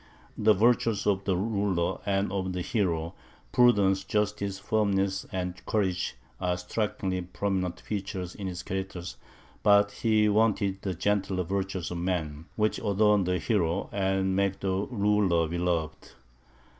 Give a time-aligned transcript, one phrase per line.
[0.35, 3.13] The virtues of the ruler and of the hero,
[3.51, 9.03] prudence, justice, firmness, and courage, are strikingly prominent features in his character;
[9.61, 14.61] but he wanted the gentler virtues of the man, which adorn the hero, and make
[14.61, 16.13] the ruler beloved.